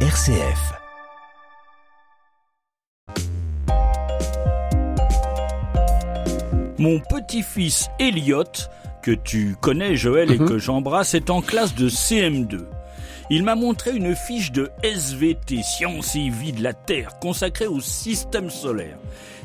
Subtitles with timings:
[0.00, 0.74] RCF.
[6.78, 8.44] Mon petit-fils Elliot,
[9.02, 10.48] que tu connais Joël et Mhm.
[10.48, 12.66] que j'embrasse, est en classe de CM2.
[13.30, 17.80] Il m'a montré une fiche de SVT, Science et Vie de la Terre, consacrée au
[17.80, 18.98] système solaire.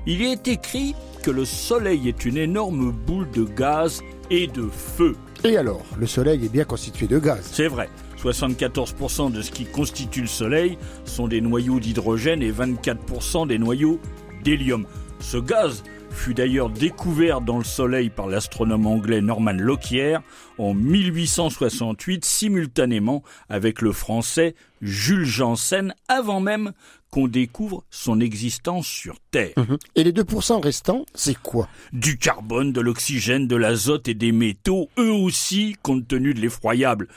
[0.06, 4.68] Il y est écrit que le Soleil est une énorme boule de gaz et de
[4.68, 5.16] feu.
[5.44, 7.40] Et alors, le Soleil est bien constitué de gaz.
[7.52, 7.90] C'est vrai.
[8.22, 14.00] 74% de ce qui constitue le Soleil sont des noyaux d'hydrogène et 24% des noyaux
[14.44, 14.86] d'hélium.
[15.22, 20.18] Ce gaz fut d'ailleurs découvert dans le Soleil par l'astronome anglais Norman Lockyer
[20.58, 26.74] en 1868 simultanément avec le français Jules Janssen avant même
[27.12, 29.54] qu'on découvre son existence sur Terre.
[29.58, 29.78] Mhm.
[29.96, 31.70] Et les 2% restants, c'est quoi?
[31.94, 37.08] Du carbone, de l'oxygène, de l'azote et des métaux, eux aussi, compte tenu de l'effroyable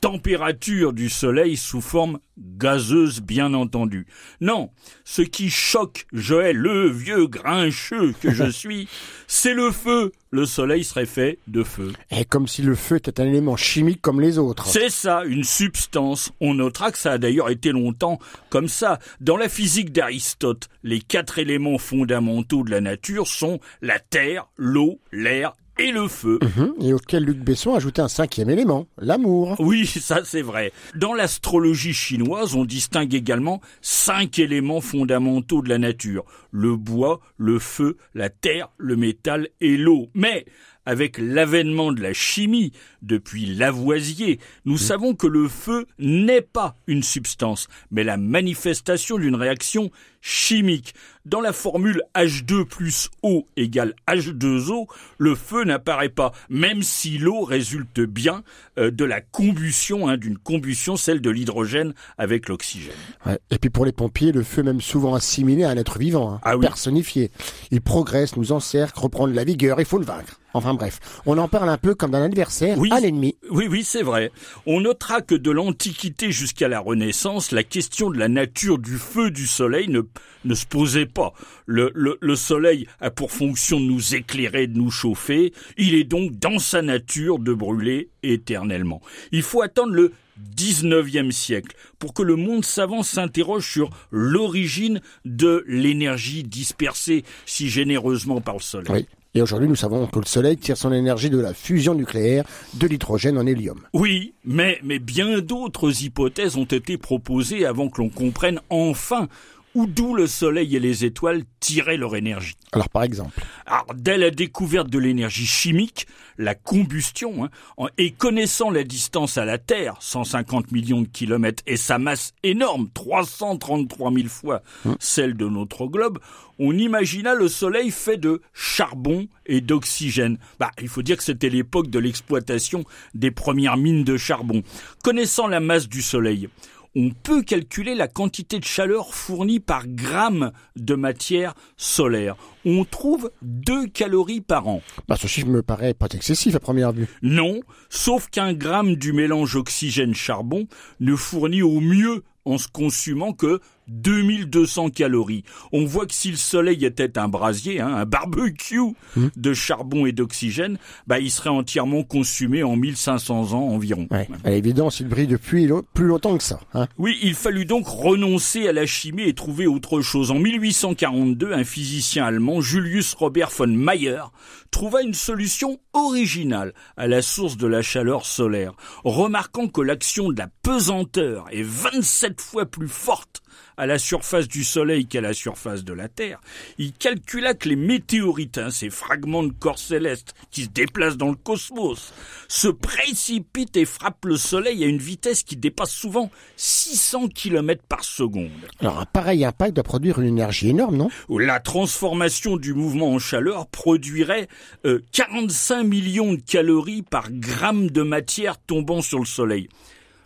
[0.00, 4.06] température du Soleil sous forme gazeuse, bien entendu.
[4.40, 4.70] Non,
[5.04, 8.88] ce qui choque Joël, le vieux grincheux que je suis,
[9.26, 10.12] c'est le feu.
[10.30, 11.92] Le Soleil serait fait de feu.
[12.10, 14.66] Et comme si le feu était un élément chimique comme les autres.
[14.66, 16.32] C'est ça, une substance.
[16.40, 18.18] On notera que ça a d'ailleurs été longtemps
[18.50, 18.98] comme ça.
[19.20, 25.00] Dans la physique d'Aristote, les quatre éléments fondamentaux de la nature sont la terre, l'eau,
[25.12, 26.38] l'air et le feu.
[26.42, 26.74] Mhm.
[26.80, 29.56] Et auquel Luc Besson a ajouté un cinquième élément, l'amour.
[29.58, 30.72] Oui, ça c'est vrai.
[30.94, 36.24] Dans l'astrologie chinoise, on distingue également cinq éléments fondamentaux de la nature.
[36.56, 40.08] Le bois, le feu, la terre, le métal et l'eau.
[40.14, 40.46] Mais
[40.86, 47.02] avec l'avènement de la chimie, depuis Lavoisier, nous savons que le feu n'est pas une
[47.02, 49.90] substance, mais la manifestation d'une réaction
[50.26, 50.94] chimique.
[51.24, 54.86] Dans la formule H2 plus O égale H2O,
[55.18, 58.44] le feu n'apparaît pas, même si l'eau résulte bien
[58.78, 62.94] euh, de la combustion, hein, d'une combustion, celle de l'hydrogène avec l'oxygène.
[63.24, 63.38] Ouais.
[63.50, 66.34] Et puis pour les pompiers, le feu est même souvent assimilé à un être vivant,
[66.34, 66.66] hein, Ah oui.
[66.66, 67.30] personnifié.
[67.70, 70.40] Il progresse, nous encercle, reprend de la vigueur, il faut le vaincre.
[70.54, 72.88] Enfin bref, on en parle un peu comme d'un adversaire Oui.
[72.90, 73.36] à l'ennemi.
[73.50, 74.30] Oui, oui, c'est vrai.
[74.64, 79.30] On notera que de l'Antiquité jusqu'à la Renaissance, la question de la nature du feu
[79.30, 80.00] du Soleil ne,
[80.46, 81.34] ne se posait pas.
[81.66, 85.52] Le, le, le Soleil a pour fonction de nous éclairer, de nous chauffer.
[85.76, 89.02] Il est donc dans sa nature de brûler éternellement.
[89.32, 90.12] Il faut attendre le
[90.56, 98.40] 19e siècle pour que le monde savant s'interroge sur l'origine de l'énergie dispersée si généreusement
[98.40, 98.92] par le Soleil.
[98.92, 99.06] Oui.
[99.34, 102.86] Et aujourd'hui, nous savons que le Soleil tire son énergie de la fusion nucléaire de
[102.86, 103.82] l'hydrogène en hélium.
[103.92, 109.28] Oui, mais, mais bien d'autres hypothèses ont été proposées avant que l'on comprenne enfin
[109.76, 112.56] où d'où le Soleil et les étoiles tiraient leur énergie.
[112.72, 116.06] Alors par exemple, Alors, dès la découverte de l'énergie chimique,
[116.38, 121.76] la combustion, hein, et connaissant la distance à la Terre, 150 millions de kilomètres, et
[121.76, 124.62] sa masse énorme, 333 000 fois
[124.98, 126.20] celle de notre globe,
[126.58, 130.38] on imagina le Soleil fait de charbon et d'oxygène.
[130.58, 134.62] Bah, il faut dire que c'était l'époque de l'exploitation des premières mines de charbon.
[135.04, 136.48] Connaissant la masse du Soleil,
[136.96, 142.36] on peut calculer la quantité de chaleur fournie par gramme de matière solaire.
[142.64, 144.80] On trouve 2 calories par an.
[145.06, 147.06] bah, ce chiffre me paraît pas excessif à première vue.
[147.20, 150.66] Non, sauf qu'un gramme du mélange oxygène-charbon
[151.00, 155.44] ne fournit au mieux en se consumant que 2200 calories.
[155.72, 158.94] On voit que si le soleil était un brasier, hein, un barbecue
[159.36, 164.06] de charbon et d'oxygène, bah, il serait entièrement consumé en 1500 ans environ.
[164.10, 164.28] Ouais.
[164.44, 166.60] À l'évidence, il brille depuis plus longtemps que ça.
[166.74, 166.86] Hein.
[166.98, 170.30] Oui, il fallut donc renoncer à la chimie et trouver autre chose.
[170.30, 174.22] En 1842, un physicien allemand, Julius Robert von Mayer,
[174.70, 178.72] trouva une solution originale à la source de la chaleur solaire,
[179.04, 183.42] remarquant que l'action de la pesanteur est 27 fois plus forte
[183.76, 186.40] à la surface du Soleil qu'à la surface de la Terre,
[186.78, 191.28] il calcula que les météorites, hein, ces fragments de corps célestes qui se déplacent dans
[191.28, 192.12] le cosmos,
[192.48, 198.04] se précipitent et frappent le Soleil à une vitesse qui dépasse souvent 600 km par
[198.04, 198.50] seconde.
[198.80, 201.08] Alors un pareil impact doit produire une énergie énorme, non?
[201.28, 204.48] La transformation du mouvement en chaleur produirait
[204.84, 209.68] euh, 45 millions de calories par gramme de matière tombant sur le Soleil.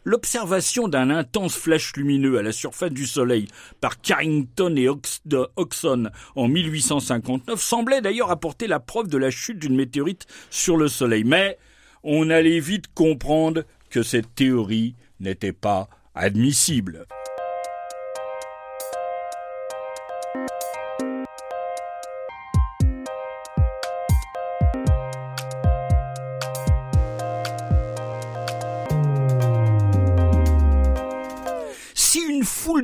[0.04, 3.48] L'observation d'un intense flash lumineux à la surface du Soleil
[3.80, 9.76] par Carrington et Oxon en 1859 semblait d'ailleurs apporter la preuve de la chute d'une
[9.76, 11.24] météorite sur le Soleil.
[11.24, 11.58] Mais
[12.02, 17.06] on allait vite comprendre que cette théorie n'était pas admissible.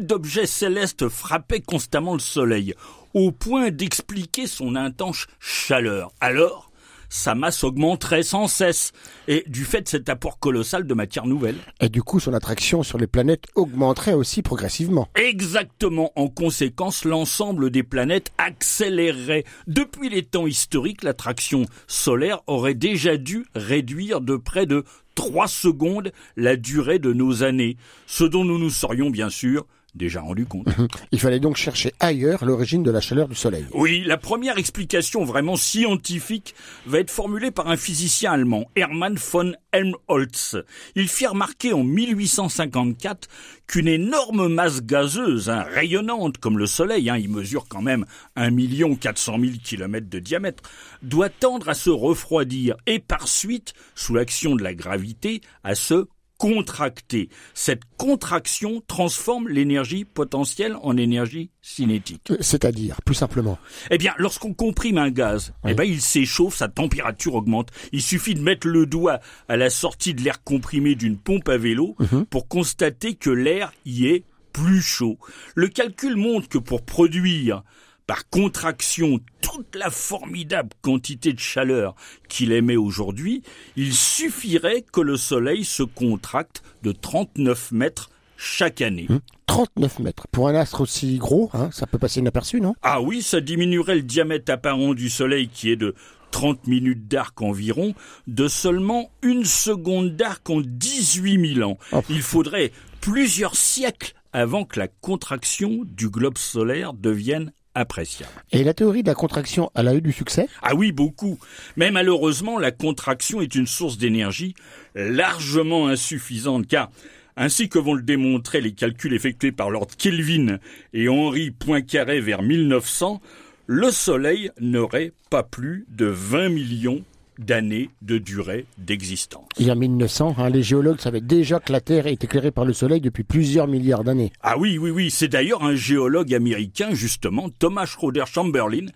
[0.06, 2.75] D'objets célestes frappait constamment le Soleil,
[3.14, 6.12] au point d'expliquer son intense chaleur.
[6.20, 6.70] Alors,
[7.08, 8.93] sa masse augmenterait sans cesse,
[9.29, 11.56] et du fait de cet apport colossal de matière nouvelle.
[11.81, 15.08] Et du coup, son attraction sur les planètes augmenterait aussi progressivement.
[15.14, 16.12] Exactement.
[16.17, 19.44] En conséquence, l'ensemble des planètes accélérerait.
[19.67, 26.12] Depuis les temps historiques, l'attraction solaire aurait déjà dû réduire de près de 3 secondes
[26.37, 27.76] la durée de nos années,
[28.06, 30.69] ce dont nous nous serions bien sûr déjà rendu compte.
[31.12, 33.66] Il fallait donc chercher ailleurs l'origine de la chaleur du Soleil.
[33.72, 36.54] Oui, la première explication vraiment scientifique
[36.87, 40.56] va être formulée par un physicien allemand, Hermann von Helmholtz.
[40.94, 43.28] Il fit remarquer en 1854
[43.66, 48.06] qu'une énorme masse gazeuse, hein, rayonnante comme le Soleil, hein, il mesure quand même
[48.37, 48.54] 1
[48.94, 50.62] 400 000 km de diamètre,
[51.02, 56.06] doit tendre à se refroidir et par suite, sous l'action de la gravité, à se
[56.38, 57.28] contracter.
[57.54, 62.30] Cette contraction transforme l'énergie potentielle en énergie cinétique.
[62.30, 63.58] Euh, c'est-à-dire, plus simplement
[63.90, 67.70] Eh bien, lorsqu'on comprime un gaz, eh ben, il s'échauffe, sa température augmente.
[67.92, 71.56] Il suffit de mettre le doigt à la sortie de l'air comprimé d'une pompe à
[71.56, 72.26] vélo mhm.
[72.26, 75.18] pour constater que l'air y est plus chaud.
[75.54, 77.62] Le calcul montre que pour produire
[78.06, 81.94] par contraction toute la formidable quantité de chaleur
[82.29, 83.43] qu'il émet aujourd'hui,
[83.76, 89.08] il suffirait que le Soleil se contracte de 39 mètres chaque année.
[89.47, 90.26] 39 hum, mètres.
[90.31, 92.75] Pour un astre aussi gros, hein, ça peut passer inaperçu, non?
[92.82, 95.94] Ah oui, ça diminuerait le diamètre apparent du Soleil qui est de
[96.31, 97.94] 30 minutes d'arc environ,
[98.26, 101.79] de seulement une seconde d'arc en 18 000 ans.
[101.93, 102.03] Oh.
[102.11, 108.32] Il faudrait plusieurs siècles avant que la contraction du globe solaire devienne appréciable.
[108.50, 110.49] Et la théorie de la contraction, elle a eu du succès?
[110.62, 111.38] Ah oui, beaucoup.
[111.76, 114.55] Mais malheureusement, la contraction est une source d'énergie
[114.94, 116.90] largement insuffisante, car
[117.37, 120.58] ainsi que vont le démontrer les calculs effectués par Lord Kelvin
[120.94, 123.20] et Henri Poincaré vers 1900,
[123.67, 127.05] le Soleil n'aurait pas plus de 20 millions
[127.38, 129.46] d'années de durée d'existence.
[129.58, 132.64] Il y a 1900, hein, les géologues savaient déjà que la Terre est éclairée par
[132.64, 134.32] le Soleil depuis plusieurs milliards d'années.
[134.42, 135.10] Ah oui, oui, oui.
[135.10, 138.86] C'est d'ailleurs un géologue américain, justement, Thomas Schroeder Chamberlain,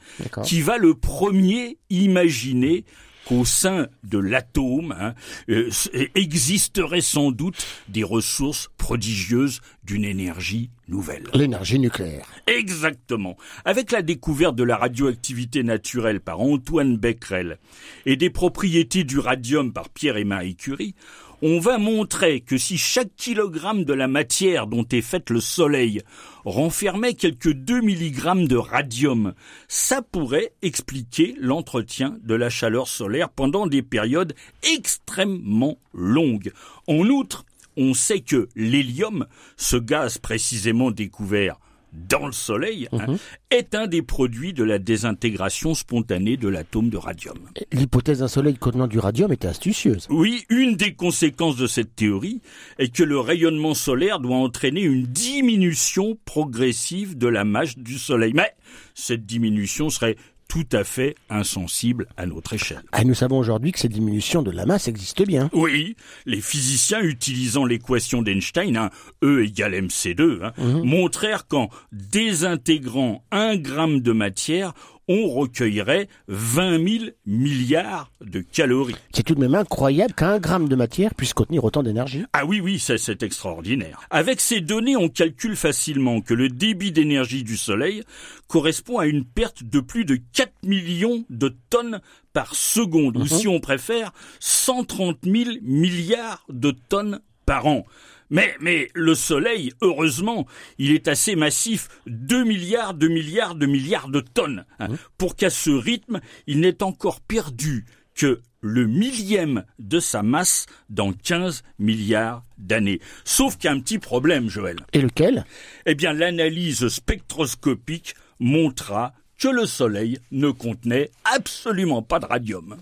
[0.44, 2.84] qui va le premier imaginer
[3.24, 5.14] qu'au sein de l'atome hein,
[5.48, 5.70] euh,
[6.14, 11.24] existeraient sans doute des ressources prodigieuses d'une énergie nouvelle.
[11.34, 12.26] L'énergie nucléaire.
[12.46, 13.36] Exactement.
[13.64, 17.58] Avec la découverte de la radioactivité naturelle par Antoine Becquerel
[18.06, 20.94] et des propriétés du radium par Pierre et Marie Curie,
[21.42, 26.02] on va montrer que si chaque kilogramme de la matière dont est fait le Soleil
[26.44, 29.34] renfermait quelques 2 mg de radium,
[29.68, 36.52] ça pourrait expliquer l'entretien de la chaleur solaire pendant des périodes extrêmement longues.
[36.86, 37.44] En outre,
[37.76, 39.26] on sait que l'hélium,
[39.56, 41.58] ce gaz précisément découvert
[41.92, 43.18] dans le Soleil hein, mhm.
[43.50, 47.38] est un des produits de la désintégration spontanée de l'atome de radium.
[47.72, 50.06] L'hypothèse d'un Soleil contenant du radium est astucieuse.
[50.10, 52.40] Oui, une des conséquences de cette théorie
[52.78, 58.32] est que le rayonnement solaire doit entraîner une diminution progressive de la masse du Soleil.
[58.34, 58.52] Mais
[58.94, 60.16] cette diminution serait
[60.50, 62.82] tout à fait insensible à notre échelle.
[62.90, 65.48] Ah, nous savons aujourd'hui que cette diminution de la masse existe bien.
[65.52, 65.94] Oui,
[66.26, 68.90] les physiciens utilisant l'équation d'Einstein, hein,
[69.22, 70.82] E égale mc2, hein, mhm.
[70.82, 74.74] montrèrent qu'en désintégrant un gramme de matière,
[75.12, 78.94] on recueillerait 20 000 milliards de calories.
[79.12, 82.24] C'est tout de même incroyable qu'un gramme de matière puisse contenir autant d'énergie.
[82.32, 84.02] Ah oui, oui, c'est extraordinaire.
[84.10, 88.04] Avec ces données, on calcule facilement que le débit d'énergie du Soleil
[88.46, 92.00] correspond à une perte de plus de 4 millions de tonnes
[92.32, 93.26] par seconde, ou mhm.
[93.26, 97.84] si on préfère, 130 000 milliards de tonnes par an.
[98.30, 100.46] Mais, mais le Soleil, heureusement,
[100.78, 104.96] il est assez massif, 2 milliards, de milliards, de milliards de tonnes, hein, mmh.
[105.18, 107.84] pour qu'à ce rythme, il n'ait encore perdu
[108.14, 113.00] que le millième de sa masse dans 15 milliards d'années.
[113.24, 114.76] Sauf qu'il y a un petit problème, Joël.
[114.92, 115.44] Et lequel?
[115.86, 122.76] Eh bien, l'analyse spectroscopique montra que le Soleil ne contenait absolument pas de radium.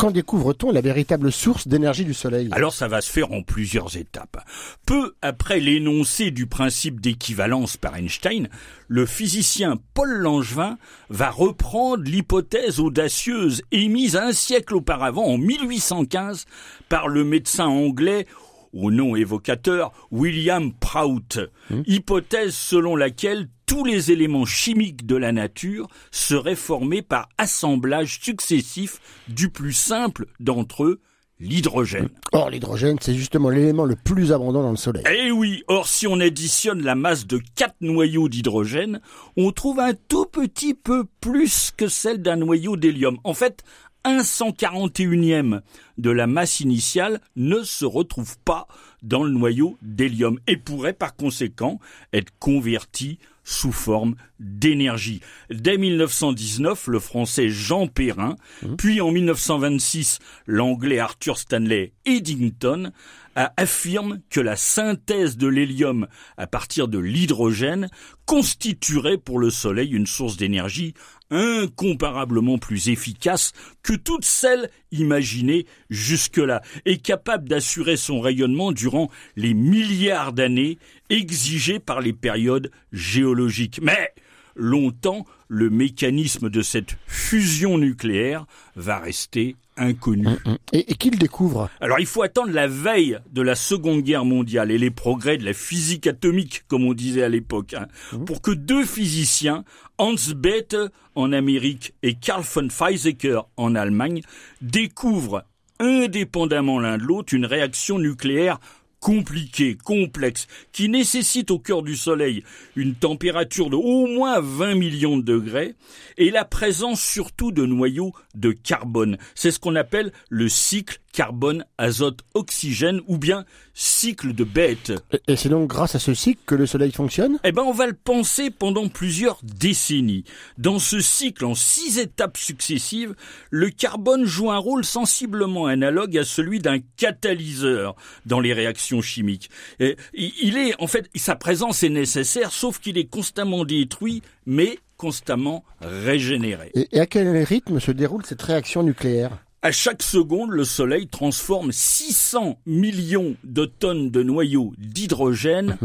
[0.00, 3.98] Quand découvre-t-on la véritable source d'énergie du Soleil Alors ça va se faire en plusieurs
[3.98, 4.42] étapes.
[4.86, 8.48] Peu après l'énoncé du principe d'équivalence par Einstein,
[8.88, 10.78] le physicien Paul Langevin
[11.10, 16.46] va reprendre l'hypothèse audacieuse émise un siècle auparavant, en 1815,
[16.88, 18.26] par le médecin anglais
[18.72, 21.82] au nom évocateur William Prout, Hmm.
[21.86, 29.00] hypothèse selon laquelle tous les éléments chimiques de la nature seraient formés par assemblage successif
[29.28, 31.00] du plus simple d'entre eux,
[31.38, 32.08] l'hydrogène.
[32.32, 35.04] Or, l'hydrogène, c'est justement l'élément le plus abondant dans le Soleil.
[35.08, 39.00] Eh oui, or si on additionne la masse de quatre noyaux d'hydrogène,
[39.36, 43.18] on trouve un tout petit peu plus que celle d'un noyau d'hélium.
[43.22, 43.62] En fait,
[44.02, 45.60] un 141e
[45.96, 48.66] de la masse initiale ne se retrouve pas
[49.02, 51.78] dans le noyau d'hélium et pourrait par conséquent
[52.12, 55.20] être converti sous forme d'énergie.
[55.50, 58.36] Dès 1919, le français Jean Perrin,
[58.78, 62.92] puis en 1926, l'anglais Arthur Stanley Eddington
[63.34, 67.88] affirme que la synthèse de l'hélium à partir de l'hydrogène
[68.26, 70.94] constituerait pour le Soleil une source d'énergie
[71.30, 79.54] incomparablement plus efficace que toutes celles imaginées jusque-là et capable d'assurer son rayonnement durant les
[79.54, 80.78] milliards d'années
[81.10, 83.80] exigées par les périodes géologiques.
[83.82, 84.14] Mais
[84.56, 90.28] longtemps, le mécanisme de cette fusion nucléaire va rester inconnu.
[90.72, 91.70] Et, et qui le découvre?
[91.80, 95.44] Alors il faut attendre la veille de la Seconde Guerre mondiale et les progrès de
[95.44, 97.86] la physique atomique, comme on disait à l'époque, hein,
[98.26, 99.64] pour que deux physiciens,
[99.96, 100.76] Hans Bethe
[101.14, 104.20] en Amérique et Carl von Weizsäcker en Allemagne,
[104.60, 105.44] découvrent
[105.78, 108.60] indépendamment l'un de l'autre une réaction nucléaire
[109.00, 112.44] compliquée, complexe, qui nécessite au cœur du Soleil
[112.76, 115.74] une température de au moins 20 millions de degrés
[116.18, 119.16] et la présence surtout de noyaux de carbone.
[119.34, 124.92] C'est ce qu'on appelle le cycle carbone-azote-oxygène ou bien cycle de Bethe.
[125.26, 127.38] Et, c'est donc grâce à ce cycle que le Soleil fonctionne?
[127.44, 130.24] Eh ben, on va le penser pendant plusieurs décennies.
[130.58, 133.14] Dans ce cycle en six étapes successives,
[133.50, 139.50] le carbone joue un rôle sensiblement analogue à celui d'un catalyseur dans les réactions chimiques.
[139.78, 144.78] Et il est, en fait, sa présence est nécessaire, sauf qu'il est constamment détruit, mais
[144.96, 146.72] constamment régénéré.
[146.74, 149.38] et à quel rythme se déroule cette réaction nucléaire?
[149.62, 155.76] À chaque seconde, le Soleil transforme 600 millions de tonnes de noyaux d'hydrogène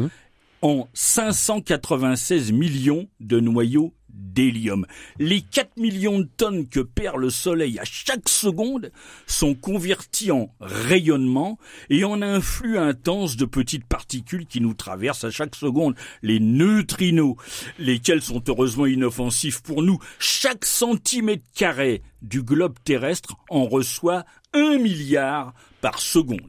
[0.62, 4.86] en 596 millions de noyaux d'hélium.
[5.20, 8.91] Les 4 millions de tonnes que perd le Soleil à chaque seconde
[9.27, 15.25] sont convertis en rayonnement et en un flux intense de petites particules qui nous traversent
[15.25, 17.36] à chaque seconde, les neutrinos,
[17.77, 20.00] lesquels sont heureusement inoffensifs pour nous.
[20.17, 26.41] Chaque centimètre carré du globe terrestre en reçoit un milliard par seconde.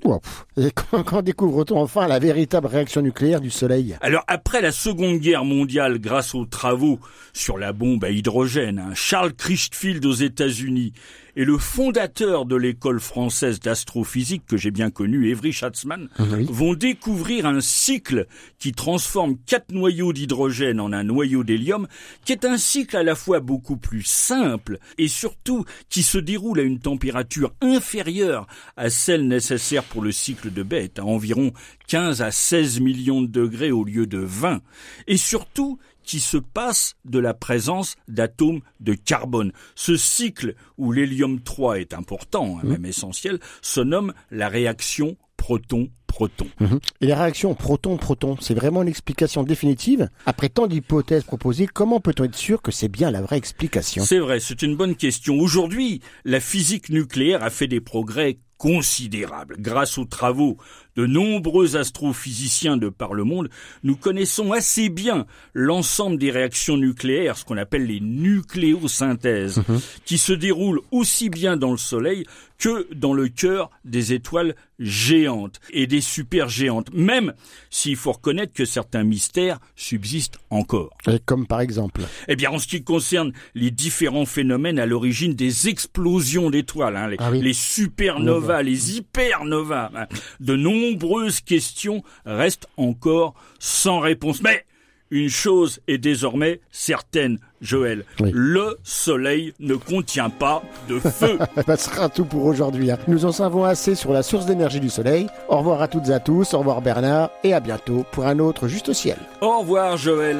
[0.56, 3.96] Et quand, quand découvre-t-on enfin la véritable réaction nucléaire du Soleil?
[4.00, 6.98] Alors après la Seconde Guerre mondiale, grâce aux travaux
[7.32, 10.92] sur la bombe à hydrogène, hein, Charles Christfield aux États-Unis
[11.36, 16.46] et le fondateur de l'école française d'astrophysique que j'ai bien connu, Evry Schatzmann, Oui.
[16.50, 18.26] vont découvrir un cycle
[18.58, 21.86] qui transforme quatre noyaux d'hydrogène en un noyau d'hélium,
[22.24, 26.60] qui est un cycle à la fois beaucoup plus simple et surtout qui se déroule
[26.60, 31.52] à une température inférieure à celle nécessaire pour le cycle de Bethe, à environ
[31.88, 34.60] 15 à 16 millions de degrés au lieu de 20,
[35.06, 39.52] et surtout qui se passe de la présence d'atomes de carbone.
[39.74, 46.46] Ce cycle où l'hélium 3 est important, hein, même essentiel, se nomme la réaction proton-proton.
[46.60, 46.80] Mhm.
[47.02, 52.36] Et la réaction proton-proton, c'est vraiment l'explication définitive Après tant d'hypothèses proposées, comment peut-on être
[52.36, 54.02] sûr que c'est bien la vraie explication?
[54.04, 55.38] C'est vrai, c'est une bonne question.
[55.38, 59.56] Aujourd'hui, la physique nucléaire a fait des progrès considérables.
[59.58, 60.56] Grâce aux travaux
[60.96, 63.48] de nombreux astrophysiciens de par le monde,
[63.82, 69.62] nous connaissons assez bien l'ensemble des réactions nucléaires, ce qu'on appelle les nucléosynthèses,
[70.04, 72.24] qui se déroulent aussi bien dans le Soleil
[72.58, 77.34] que dans le cœur des étoiles géantes et des supergéantes, même
[77.70, 80.96] s'il faut reconnaître que certains mystères subsistent encore.
[81.06, 85.34] Et Comme par exemple Eh bien, en ce qui concerne les différents phénomènes à l'origine
[85.34, 87.42] des explosions d'étoiles, hein, les, Ah oui.
[87.42, 90.06] les supernovas, les hypernovas, hein,
[90.40, 90.56] de
[90.90, 94.42] nombreuses questions restent encore sans réponse.
[94.42, 94.64] Mais
[95.10, 98.04] une chose est désormais certaine, Joël.
[98.20, 98.30] Oui.
[98.34, 101.38] Le Soleil ne contient pas de feu.
[101.56, 102.90] Ça ben, sera tout pour aujourd'hui.
[102.90, 102.98] hein.
[103.06, 105.28] Nous en savons assez sur la source d'énergie du Soleil.
[105.48, 108.38] Au revoir à toutes et à tous, au revoir Bernard, et à bientôt pour un
[108.40, 109.18] autre Juste Ciel.
[109.40, 110.38] Au revoir, Joël.